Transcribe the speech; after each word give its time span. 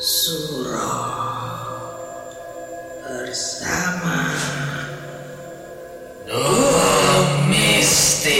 surah 0.00 1.60
bersama 3.04 4.32
Mistik. 7.52 8.32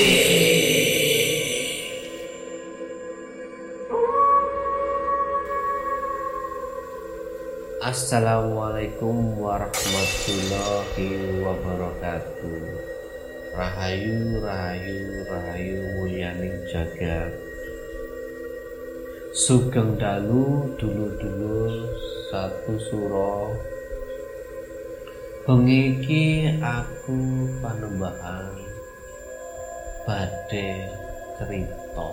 Assalamualaikum 7.85 9.37
warahmatullahi 9.37 11.45
wabarakatuh 11.45 12.57
Rahayu, 13.53 14.41
rahayu, 14.41 15.29
rahayu 15.29 15.77
mulyaning 16.01 16.57
jagat 16.73 17.50
Sugeng 19.41 19.97
dalu 19.97 20.69
dulu-dulu 20.77 21.89
satu 22.29 22.77
suro. 22.77 23.57
Bengi 25.49 25.97
iki 25.97 26.25
aku 26.61 27.49
panembahan 27.65 28.53
badhe 30.05 30.93
cerita 31.41 32.09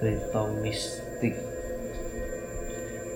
cerita 0.00 0.42
mistik. 0.64 1.36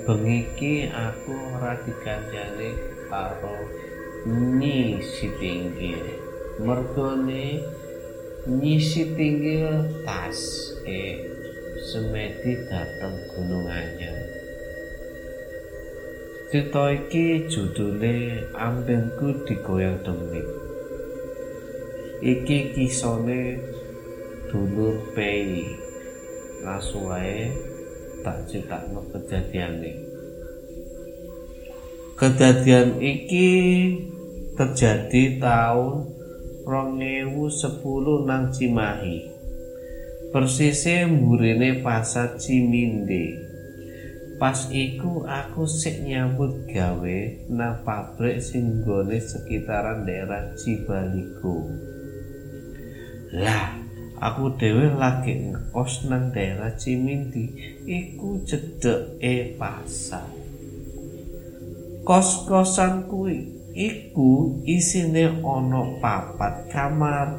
Bengi 0.05 0.53
iki 0.53 0.75
aku 0.93 1.33
ora 1.33 1.81
dikanjani 1.81 2.77
karo 3.09 3.57
Nyi 4.29 5.01
Sitinggil. 5.01 6.21
Mergone 6.61 7.65
Nyi 8.45 8.77
Sitinggil 8.77 9.97
tas 10.05 10.77
e 10.85 11.38
semedi 11.79 12.59
dateng 12.67 13.15
Gunung 13.31 13.71
Anyar. 13.71 14.19
Cerita 16.51 16.91
iki 16.91 17.47
judule 17.47 18.51
ambengku 18.57 19.47
digoyang 19.47 20.03
demit. 20.03 20.49
Iki 22.19 22.59
kisone 22.75 23.63
dulur 24.51 24.99
pei. 25.15 25.63
Wae 26.69 27.55
tak 28.27 28.51
critakno 28.51 29.07
kejadiane. 29.15 29.93
Kejadian 32.19 32.99
iki 32.99 33.51
terjadi 34.59 35.39
tahun 35.39 35.95
2010 36.67 38.27
nang 38.27 38.51
Cimahi 38.51 39.38
persisnya 40.31 41.09
mburine 41.09 41.81
pasar 41.81 42.37
Ciminde 42.37 43.49
pas 44.39 44.71
iku 44.71 45.27
aku 45.27 45.67
sik 45.67 46.07
nyambut 46.07 46.69
gawe 46.71 47.19
nang 47.51 47.83
pabrik 47.83 48.39
sing 48.39 48.85
nggone 48.85 49.19
sekitaran 49.19 50.07
daerah 50.07 50.55
Cibaligo 50.55 51.67
lah 53.35 53.79
aku 54.19 54.59
dhewe 54.59 54.99
lagi 54.99 55.53
ngekos 55.53 56.11
nang 56.11 56.35
daerah 56.35 56.75
Cimindi 56.75 57.55
iku 57.87 58.43
cedeke 58.43 59.55
pasar. 59.61 60.27
Kos-kosan 62.03 63.05
kuwi 63.07 63.53
iku 63.77 64.65
isine 64.65 65.45
ana 65.45 66.01
papat 66.01 66.73
kamar 66.73 67.37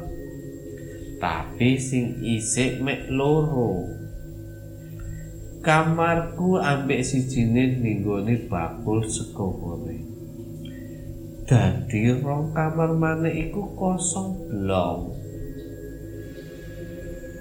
tapi 1.20 1.76
sing 1.76 2.24
isik 2.24 2.80
mek 2.80 3.12
loro. 3.12 3.84
Kamarku 5.60 6.56
ambek 6.56 7.04
sijine 7.04 7.76
ninggone 7.76 8.48
bakul 8.48 9.04
sego 9.04 9.52
goreng 9.60 10.10
dadi 11.50 12.14
rong 12.22 12.54
kamar 12.54 12.94
maneh 12.94 13.50
iku 13.50 13.74
kosong 13.74 14.46
blong. 14.46 15.18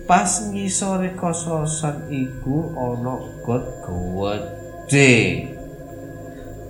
Pas 0.10 0.50
ngisore 0.50 1.14
kososan 1.14 2.10
iku 2.10 2.74
ana 2.74 3.22
got 3.46 3.62
gedhe 3.86 5.49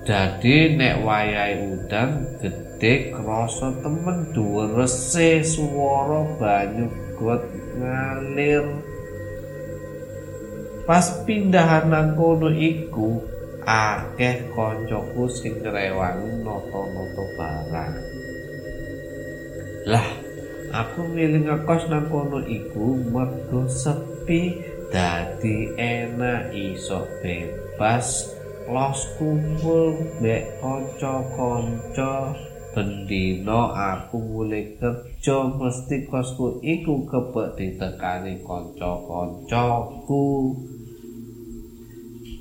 dadi 0.09 0.73
nek 0.73 1.05
wayahe 1.05 1.69
udan 1.69 2.25
gedhe 2.41 3.13
krasa 3.13 3.77
temen 3.85 4.33
dhuwurese 4.33 5.45
swara 5.45 6.25
banyu 6.41 6.89
got 7.13 7.45
ngalir. 7.77 8.65
Pas 10.89 11.05
pindahan 11.29 11.93
nang 11.93 12.17
kono 12.17 12.49
iku 12.49 13.21
akeh 13.61 14.49
koncoku 14.57 15.29
sing 15.29 15.61
ngrewangi 15.61 16.41
noto-noto 16.41 17.23
barang. 17.37 17.93
Lah 19.93 20.07
aku 20.73 21.05
milih 21.05 21.45
ngekos 21.45 21.85
nang 21.85 22.09
kono 22.09 22.41
iku 22.49 22.97
mergo 23.13 23.69
sepi 23.69 24.57
dadi 24.89 25.77
enak 25.77 26.49
iso 26.57 27.05
bebas 27.21 28.38
los 28.69 29.01
kumpul 29.17 29.97
mbek 30.21 30.61
kanca-kanca. 30.61 32.37
Bendino 32.69 33.73
aku 33.73 34.21
mulai 34.21 34.77
kerja 34.77 35.49
mesti 35.57 36.05
kosku 36.05 36.61
iku 36.61 37.01
kebek 37.09 37.57
ditekani 37.57 38.45
kanca-kancaku. 38.45 40.53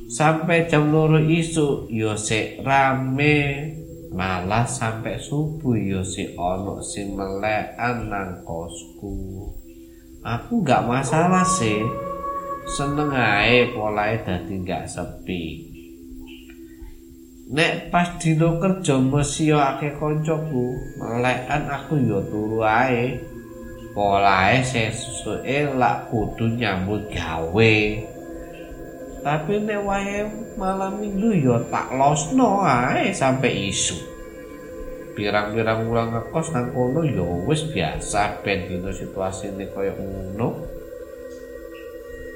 Sampai 0.08 0.68
jam 0.68 0.92
loro 0.92 1.16
isuk 1.16 1.88
yo 1.88 2.12
rame. 2.60 3.36
Malah 4.08 4.64
sampai 4.64 5.20
subuh 5.20 5.76
yo 5.76 6.00
sik 6.00 6.32
ono 6.32 6.80
sing 6.80 7.12
melekan 7.12 8.08
nang 8.08 8.40
kosku. 8.40 9.44
Aku 10.24 10.64
gak 10.64 10.88
masalah 10.88 11.44
sih. 11.44 11.84
Seneng 12.68 13.12
ae 13.12 13.68
polahe 13.72 14.20
dadi 14.24 14.64
gak 14.64 14.88
sepi 14.88 15.67
nek 17.48 17.88
pas 17.88 18.20
dino 18.20 18.60
kerja 18.60 19.00
mesti 19.00 19.56
akeh 19.56 19.97
kancaku 19.97 20.76
melekan 21.00 21.64
aku 21.64 21.97
yo 21.97 22.20
turu 22.28 22.60
ae. 22.60 23.16
Polahe 23.97 24.62
sesuke 24.62 25.75
lak 25.75 26.12
kudu 26.12 26.54
nyambut 26.60 27.08
gawe. 27.08 27.76
Tapi 29.25 29.54
nek 29.64 29.81
wae 29.81 30.28
malam 30.60 31.00
minggu 31.00 31.41
yo 31.41 31.56
tak 31.72 31.88
losno 31.97 32.62
ae 32.62 33.10
sampai 33.16 33.72
isu 33.72 33.97
pirang-pirang 35.19 35.91
wulan 35.91 36.14
ngekos 36.14 36.54
nang 36.54 36.70
kono 36.70 37.03
yo 37.03 37.42
wis 37.42 37.66
biasa 37.75 38.38
ben 38.47 38.70
dino 38.70 38.92
situasine 38.92 39.66
kaya 39.72 39.97
ngono. 39.97 40.62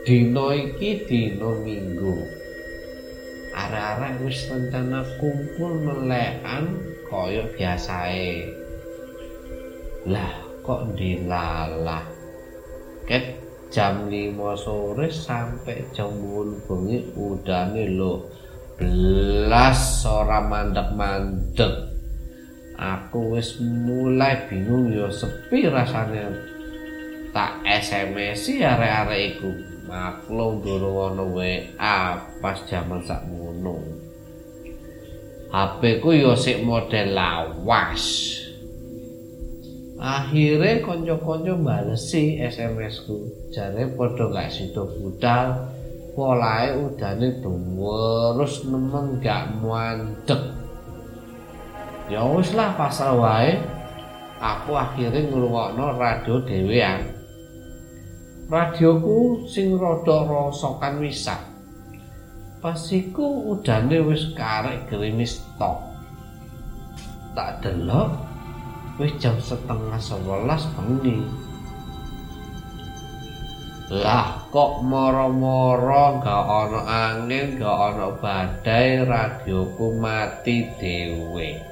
Dino 0.03 0.51
iki 0.51 1.07
dino 1.07 1.63
minggu 1.63 2.42
arek-arek 3.53 4.13
wis 4.25 4.49
rencana 4.49 5.05
kumpul 5.21 5.73
melekan 5.85 6.73
kaya 7.07 7.45
biasae. 7.53 8.49
Lah 10.09 10.33
kok 10.65 10.97
dilalah? 10.97 12.05
Ket 13.05 13.37
jam 13.69 14.09
5 14.09 14.37
sore 14.57 15.09
sampai 15.13 15.85
jam 15.93 16.13
8 16.13 16.67
bengi 16.69 16.99
udane 17.17 17.85
lho 17.93 18.25
belas 18.81 20.03
ora 20.09 20.41
mandek-mandek. 20.43 21.93
Aku 22.77 23.37
wis 23.39 23.61
mulai 23.63 24.49
bingung 24.51 24.91
ya 24.91 25.07
sepi 25.07 25.71
rasanya 25.71 26.27
tak 27.31 27.63
SMS 27.65 28.45
arek-arek 28.59 29.21
iku 29.37 29.51
maklum 29.93 30.65
durung 30.65 31.13
ana 31.13 31.25
WA 31.29 32.01
pas 32.41 32.59
jaman 32.65 33.05
sakmono. 33.05 33.77
HP 35.53 36.01
ku 36.01 36.17
ya 36.17 36.33
sik 36.33 36.65
model 36.65 37.13
lawas. 37.13 38.05
Akhirnya 40.01 40.81
konco-konco 40.81 41.61
balesi 41.61 42.41
SMS 42.41 43.05
ku. 43.05 43.21
Jare 43.53 43.85
padha 43.93 44.33
gak 44.33 44.49
sido 44.49 44.89
budal 44.97 45.69
polahe 46.17 46.73
udane 46.73 47.45
terus 47.45 48.65
nemen 48.65 49.21
gak 49.21 49.49
mandek 49.61 50.43
ya 52.09 52.25
wis 52.33 52.57
lah 52.57 52.73
pasal 52.81 53.21
wae. 53.21 53.61
Aku 54.43 54.75
akhirnya 54.75 55.23
ngrungokno 55.31 56.01
radio 56.01 56.43
dhewean 56.43 57.12
radioku 58.53 59.49
sing 59.49 59.81
rada 59.81 60.29
rosokan 60.29 61.01
wisak. 61.01 61.41
Pas 62.61 62.77
iku 62.93 63.57
udane 63.57 64.05
wis 64.05 64.37
karek 64.37 64.93
gerimis 64.93 65.41
tok. 65.57 65.81
Tak 67.33 67.65
delok 67.65 68.13
wis 69.01 69.17
jam 69.17 69.41
setengah 69.41 69.97
sebelas 69.97 70.69
bengi. 70.77 71.25
Lah 73.89 74.45
kok 74.53 74.85
moro-moro 74.85 76.21
gak 76.21 76.45
ana 76.45 76.81
angin, 77.09 77.57
gak 77.57 77.77
ana 77.93 78.09
badai, 78.21 79.01
radioku 79.05 79.97
mati 79.97 80.69
dhewe. 80.77 81.72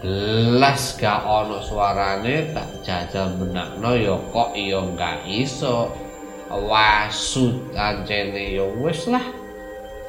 Belas 0.00 0.96
gak 0.96 1.20
ana 1.28 1.60
suarane 1.60 2.56
tak 2.56 2.68
jajal 2.80 3.36
benakno 3.36 3.92
ya 3.96 4.16
kok 4.32 4.56
iya 4.56 4.80
gak 4.96 5.28
iso. 5.28 5.92
Wasut 6.50 7.70
ancene 7.76 8.56
ya 8.56 8.66
wis 8.80 9.06
lah. 9.06 9.22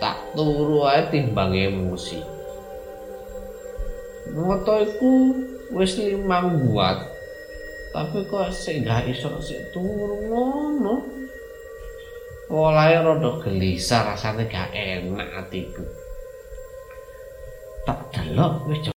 Tak 0.02 0.34
turu 0.34 0.88
ae 0.90 1.06
timbang 1.12 1.54
emosi. 1.54 2.24
Moto 4.32 4.80
iku 4.80 5.12
wis 5.76 6.00
limang 6.00 6.68
buat 6.68 7.12
tapi 7.92 8.24
kok 8.28 8.56
sik 8.56 8.88
gak 8.88 9.04
iso 9.08 9.36
sik 9.44 9.76
turu 9.76 10.32
ngono 10.32 11.04
Olahe 12.52 13.00
rada 13.00 13.32
gelisah 13.44 14.12
rasane 14.12 14.48
gak 14.48 14.72
enak 14.76 15.28
atiku 15.40 15.84
tak 17.88 18.00
delok 18.12 18.68
wis 18.68 18.92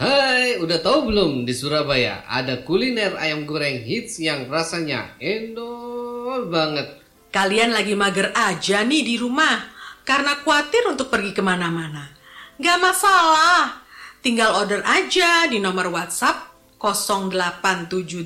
Hai, 0.00 0.56
udah 0.56 0.80
tahu 0.80 1.12
belum 1.12 1.44
di 1.44 1.52
Surabaya 1.52 2.24
ada 2.24 2.64
kuliner 2.64 3.20
ayam 3.20 3.44
goreng 3.44 3.84
hits 3.84 4.16
yang 4.16 4.48
rasanya 4.48 5.12
endol 5.20 6.48
banget. 6.48 7.04
Kalian 7.28 7.76
lagi 7.76 7.92
mager 7.92 8.32
aja 8.32 8.80
nih 8.80 9.04
di 9.04 9.20
rumah 9.20 9.60
karena 10.08 10.40
khawatir 10.40 10.88
untuk 10.88 11.12
pergi 11.12 11.36
ke 11.36 11.44
mana-mana. 11.44 12.16
Gak 12.56 12.80
masalah, 12.80 13.84
tinggal 14.24 14.56
order 14.56 14.80
aja 14.88 15.44
di 15.52 15.60
nomor 15.60 15.92
WhatsApp 15.92 16.48
0878 16.80 18.24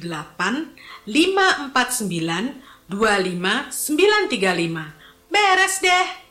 549 1.11 2.87
25935. 2.87 4.95
Beres 5.27 5.83
deh. 5.83 6.24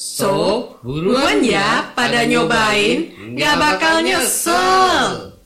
So, 0.00 0.32
buruan 0.80 1.44
ya 1.44 1.92
pada 1.92 2.24
nyobain, 2.24 3.12
gak 3.36 3.56
bakal 3.60 4.00
nyesel. 4.00 5.36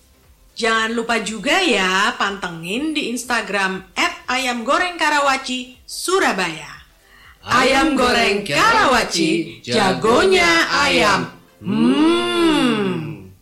Jangan 0.55 0.95
lupa 0.95 1.19
juga 1.27 1.59
ya 1.59 2.15
pantengin 2.15 2.95
di 2.95 3.11
Instagram 3.11 3.83
ayam 4.31 4.63
goreng 4.63 4.95
karawaci 4.95 5.83
Surabaya. 5.83 6.71
Ayam 7.43 7.99
goreng 7.99 8.47
karawaci, 8.47 9.59
jagonya 9.67 10.71
ayam. 10.71 11.35
Hmm. 11.59 13.35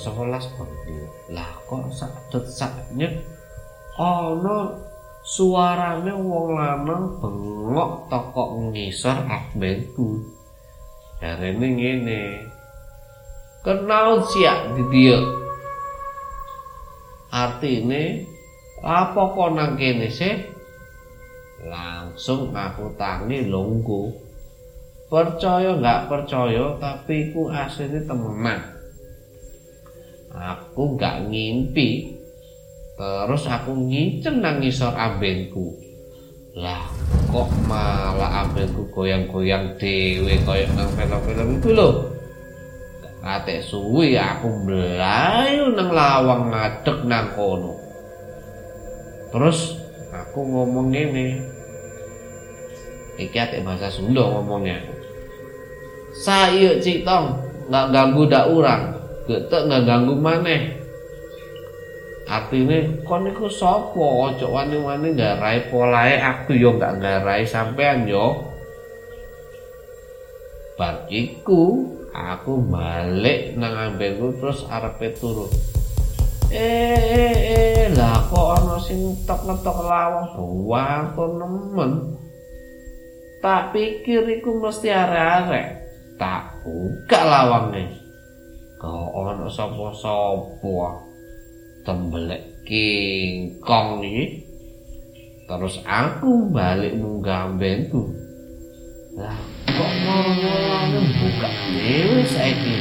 sewelas 0.00 0.48
bengi 0.56 0.96
lah 1.28 1.50
kok 1.68 1.92
sakdet 1.92 2.46
saknyet 2.48 3.20
ana 4.00 4.72
suarane 5.30 6.10
wong 6.10 6.58
lanang 6.58 7.22
bengok 7.22 8.10
toko 8.10 8.74
ngisor 8.74 9.14
akbenku 9.30 10.26
jarene 11.22 11.68
ngene. 11.70 12.22
Kenal 13.60 14.24
siak 14.26 14.74
di 14.74 14.82
dia 14.90 15.20
artine 17.30 18.26
apa 18.82 19.22
kok 19.36 19.50
nang 19.54 19.78
kene 19.78 20.10
sih? 20.10 20.34
Langsung 21.62 22.50
aku 22.50 22.96
tangi 22.96 23.46
lunggu. 23.46 24.10
Percaya 25.06 25.76
nggak 25.76 26.08
percaya 26.08 26.74
tapi 26.80 27.30
ku 27.30 27.52
asli 27.52 28.00
temenan. 28.02 28.64
Aku 30.32 30.96
nggak 30.96 31.28
ngimpi 31.28 32.19
terus 33.00 33.48
aku 33.48 33.72
ngicen 33.88 34.44
nang 34.44 34.60
ngisor 34.60 34.92
ambenku 34.92 35.72
lah 36.52 36.84
kok 37.32 37.48
malah 37.64 38.44
ambenku 38.44 38.84
goyang-goyang 38.92 39.80
dewe 39.80 40.36
kayak 40.44 40.68
nang 40.76 40.92
film-film 40.92 41.56
itu 41.56 41.72
loh 41.72 42.10
Katek 43.20 43.60
suwi 43.60 44.16
aku 44.16 44.48
melayu 44.64 45.76
nang 45.76 45.92
lawang 45.92 46.48
ngadeg 46.48 47.04
nang 47.04 47.36
kono. 47.36 47.76
Terus 49.28 49.76
aku 50.08 50.40
ngomong 50.40 50.88
ini. 50.88 51.36
Iki 53.20 53.36
atek 53.36 53.60
bahasa 53.60 53.92
Sunda 53.92 54.24
ngomongnya. 54.24 54.80
Sayo 56.16 56.80
Citong, 56.80 57.36
nggak 57.68 57.86
ganggu 57.92 58.24
dak 58.24 58.48
urang. 58.48 58.96
Getek 59.28 59.68
nggak 59.68 59.84
ganggu 59.84 60.16
maneh. 60.16 60.79
Artinya 62.30 63.02
kon 63.02 63.26
iku 63.26 63.50
sapa 63.50 63.98
ojo 63.98 64.54
wani-wani 64.54 65.18
ngarai 65.18 65.66
polae 65.66 66.14
aku 66.22 66.54
yo 66.54 66.78
nggak 66.78 67.02
ngarai 67.02 67.42
sampean 67.42 68.06
yo. 68.06 68.46
Bar 70.78 71.10
iku 71.10 71.90
aku 72.14 72.62
balik 72.70 73.58
nang 73.58 73.74
ambenku 73.74 74.30
terus 74.38 74.62
arepe 74.70 75.10
turu. 75.18 75.50
Eh, 76.54 76.94
eh, 76.94 77.34
eh, 77.34 77.86
lah 77.98 78.22
kok 78.30 78.62
ana 78.62 78.78
sing 78.78 79.10
ngetok-ngetok 79.10 79.78
lawang 79.90 80.26
doang 80.34 81.30
nemen. 81.34 81.92
Tak 83.42 83.74
pikir 83.74 84.38
iku 84.38 84.54
mesti 84.62 84.86
arek-arek. 84.86 85.66
Tak 86.14 86.62
buka 86.62 87.20
lawange. 87.26 87.90
Kok 88.78 89.18
ana 89.18 89.50
sapa-sapa. 89.50 91.09
Tembelek 91.80 92.64
kingkong 92.68 94.04
iki. 94.04 94.24
Terus 95.50 95.82
aku 95.82 96.52
balik 96.54 96.94
munggah 96.94 97.50
ambenku. 97.50 98.06
Lah 99.18 99.34
kok 99.66 99.92
moro-moro 100.06 101.00
buka 101.18 101.50
dhewe 101.74 102.22
saiki. 102.22 102.78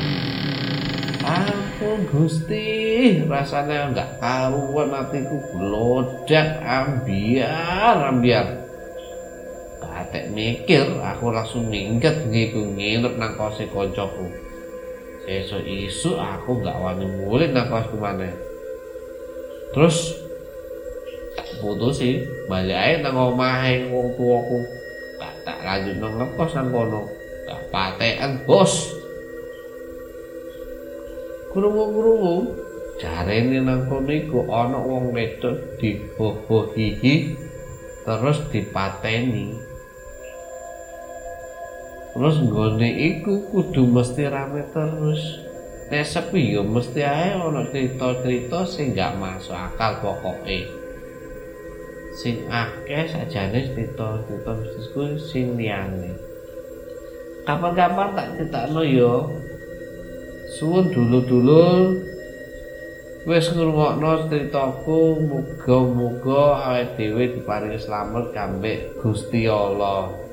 Ampun 1.26 2.06
Gusti, 2.10 2.68
rasanya 3.26 3.90
enggak 3.90 4.10
karuan 4.22 4.94
hatiku 4.94 5.38
blodak 5.56 6.62
ambiar 6.62 7.98
ambiar. 8.14 8.48
Katek 9.80 10.32
mikir, 10.32 10.86
aku 11.02 11.34
langsung 11.34 11.68
minggat 11.68 12.28
ngiku 12.30 12.62
nginep 12.78 13.14
nang 13.18 13.34
kose 13.36 13.66
koncoku. 13.72 14.30
Sesuk 15.26 15.66
isu 15.66 16.18
aku 16.18 16.62
enggak 16.62 16.78
wani 16.78 17.06
mulih 17.20 17.50
nang 17.52 17.68
kosku 17.68 17.98
maneh. 17.98 18.49
Terus 19.70 20.18
putusi 21.62 22.26
balik 22.50 22.80
ae 22.80 22.94
nang 23.04 23.16
omahe 23.16 23.86
wong 23.92 24.18
tuaku. 24.18 24.60
Gak 25.20 25.34
tak 25.46 25.60
lanjut 25.62 25.96
nang 26.02 26.14
ngekos 26.18 26.52
nang 26.58 26.68
kono. 26.74 27.02
Gak 27.46 27.62
patekan 27.70 28.34
bos. 28.50 28.74
Krungu-krungu 31.50 32.38
jarene 32.98 33.60
nang 33.62 33.86
kono 33.86 34.10
iku 34.10 34.50
ana 34.50 34.80
wong 34.82 35.14
wedok 35.14 35.78
dibobohihi 35.78 37.36
terus 38.08 38.38
dipateni. 38.50 39.54
Terus 42.10 42.36
nggone 42.42 42.90
iku 42.90 43.48
kudu 43.54 43.86
mesti 43.86 44.26
rame 44.26 44.66
terus. 44.74 45.49
Nek 45.90 46.06
sepi 46.06 46.54
ya 46.54 46.62
mesti 46.62 47.02
ae 47.02 47.34
ana 47.34 47.66
cerita-cerita 47.66 48.62
sing 48.62 48.94
gak 48.94 49.18
masuk 49.18 49.58
akal 49.58 49.98
pokoke. 50.06 50.70
Sing 52.14 52.46
akeh 52.46 53.10
sajane 53.10 53.74
cerita-cerita 53.74 54.52
mistisku 54.54 55.18
sing 55.18 55.58
liyane. 55.58 56.14
Kapan-kapan 57.42 58.14
tak 58.14 58.28
critakno 58.38 58.86
ya. 58.86 59.16
Suwun 60.62 60.94
dulu-dulu 60.94 61.98
wis 63.26 63.50
ngrungokno 63.50 64.30
critaku 64.30 65.26
muga-muga 65.26 66.70
awake 66.70 67.02
dhewe 67.02 67.24
diparingi 67.34 67.82
slamet 67.82 68.30
kambek 68.30 68.94
Gusti 69.02 69.50
Allah. 69.50 70.29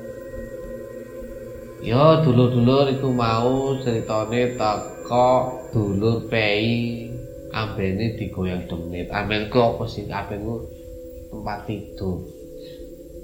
Ya 1.77 2.25
dulur-dulur 2.25 2.89
iku 2.89 3.13
mau 3.13 3.77
ceritane 3.85 4.57
teko 4.57 5.29
dulur 5.69 6.25
pei 6.25 7.05
ambene 7.53 8.17
digoyang 8.17 8.65
demit. 8.65 9.13
Ambenku 9.13 9.61
apa 9.61 9.85
sih? 9.85 10.09
Ambenku 10.09 10.65
tempat 11.29 11.69
tidur. 11.69 12.25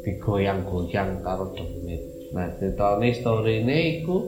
Digoyang-goyang 0.05 1.25
karo 1.25 1.49
demit. 1.57 2.01
Nah, 2.37 2.53
ceritane 2.61 3.09
storine 3.17 4.01
iku 4.01 4.21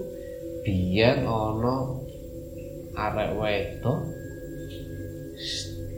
biyen 0.66 1.30
ana 1.30 2.02
arek 2.98 3.30
wedok 3.38 4.10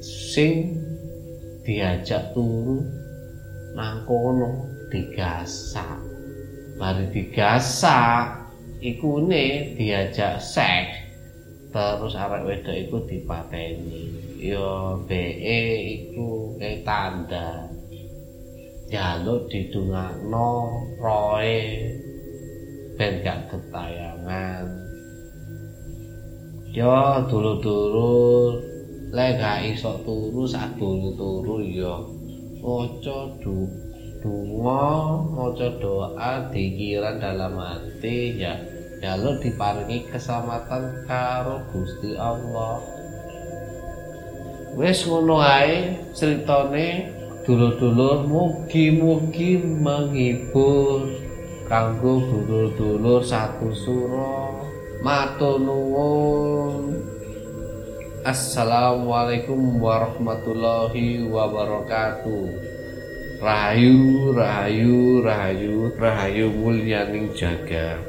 sing 0.03 0.75
diajak 1.63 2.35
turu 2.35 2.83
nang 3.71 4.03
kono 4.03 4.67
digasak. 4.91 6.16
Mari 6.77 7.09
digasak. 7.09 8.37
Ikune 8.77 9.73
diajak 9.73 10.37
seks 10.37 10.93
terus 11.73 12.13
arek 12.13 12.45
wedok 12.45 12.77
iku 12.77 12.97
dipateni. 13.09 14.05
Yo 14.37 15.01
BE 15.09 15.61
iku 15.97 16.53
kayak 16.61 16.85
tanda. 16.85 17.65
Jaluk 18.93 19.49
didungakno 19.49 20.77
roe. 21.01 21.61
Ben 22.97 23.13
gak 23.25 23.49
ketayangan. 23.49 24.65
Yo 26.73 27.25
dulu-dulu 27.25 28.13
lek 29.09 29.41
gak 29.41 29.65
iso 29.65 29.97
turu 30.05 30.45
sak 30.45 30.77
turu 30.77 31.57
yo 31.65 32.05
maca 32.61 33.19
du 33.41 33.86
donga 34.21 35.21
maca 35.29 35.69
doa 35.77 36.49
dikiran 36.49 37.21
dalam 37.21 37.57
hati 37.57 38.37
ya. 38.37 38.57
Jaluk 38.97 39.45
diparingi 39.45 40.09
keselamatan 40.09 41.05
karo 41.05 41.61
Gusti 41.69 42.17
Allah. 42.17 42.81
Wis 44.73 45.05
ngono 45.05 45.37
ae 45.37 46.01
critane 46.17 47.13
dulur-dulur 47.45 48.25
mugi-mugi 48.25 49.61
menghibur. 49.61 51.13
Kanggo 51.69 52.23
dulur-dulur 52.25 53.21
satu 53.21 53.69
suro 53.75 54.65
matur 55.05 55.61
nuwun. 55.61 56.97
Assalamualaikum 58.25 59.77
warahmatullahi 59.77 61.27
wabarakatuh 61.31 62.76
Rahayu, 63.37 64.33
rahayu, 64.33 65.21
rahayu, 65.21 65.93
rahayu 65.93 66.49
mulyaning 66.49 67.29
jaga 67.37 68.01